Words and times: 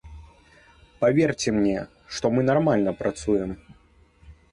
Паверце 1.03 1.49
мне, 1.57 1.75
што 2.15 2.25
мы 2.37 2.41
нармальна 2.47 2.95
працуем. 3.03 3.51